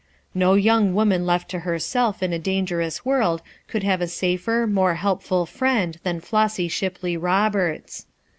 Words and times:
No 0.33 0.55
young 0.55 0.95
woman 0.95 1.27
left 1.27 1.47
to 1.51 1.59
herself 1.59 2.23
in 2.23 2.33
a 2.33 2.39
dangerous 2.39 3.05
world 3.05 3.43
could 3.67 3.83
have 3.83 4.01
a 4.01 4.07
safer, 4.07 4.65
more 4.65 4.95
helpful 4.95 5.45
friend 5.45 5.99
than 6.01 6.19
Flossy 6.19 6.67
Shipley 6.67 7.15
Roberts. 7.15 8.07